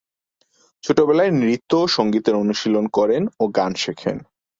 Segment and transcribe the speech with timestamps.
[0.83, 4.17] ছোটবেলায় নৃত্য ও সংগীতের অনুশীলন করেন ও গান শেখেন।